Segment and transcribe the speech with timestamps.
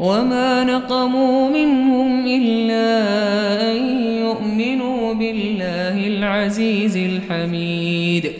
[0.00, 2.92] وما نقموا منهم إلا
[3.72, 3.76] أن
[4.18, 8.32] يؤمنوا بالله العزيز الحميد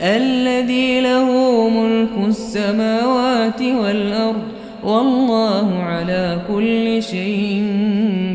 [0.00, 4.42] الذي له ملك السماوات والأرض
[4.84, 7.64] والله على كل شيء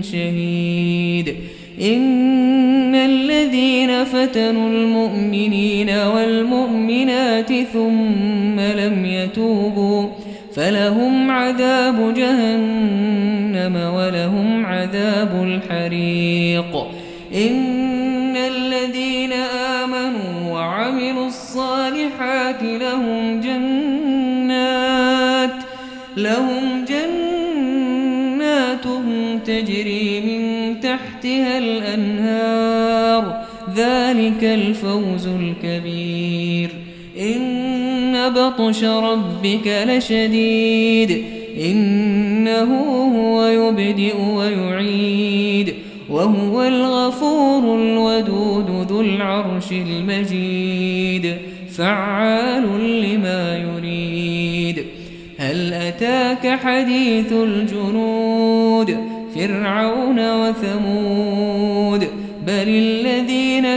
[0.01, 1.35] شهيد
[1.81, 5.89] إن الذين فتنوا المؤمنين
[6.89, 10.09] والمؤمنات ثم لم يتوبوا
[10.55, 16.75] فلهم عذاب جهنم ولهم عذاب الحريق.
[17.35, 19.33] إن الذين
[19.83, 24.69] آمنوا وعملوا الصالحات لهم جنات
[26.17, 27.19] لهم جنات
[29.45, 33.43] تجري من تحتها الأنهار.
[33.75, 36.88] ذلك الفوز الكبير.
[37.19, 41.23] إن بطش ربك لشديد
[41.65, 42.71] إنه
[43.15, 45.73] هو يبدئ ويعيد
[46.09, 51.35] وهو الغفور الودود ذو العرش المجيد
[51.71, 52.63] فعال
[53.01, 54.85] لما يريد.
[55.37, 58.97] هل أتاك حديث الجنود
[59.35, 62.07] فرعون وثمود؟
[62.47, 63.38] بل الذين